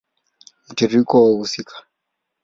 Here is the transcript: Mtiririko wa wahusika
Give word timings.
Mtiririko 0.69 1.15
wa 1.23 1.29
wahusika 1.29 1.75